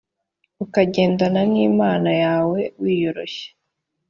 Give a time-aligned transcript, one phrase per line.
[0.63, 3.49] ukagendana n imana yawen wiyoroshya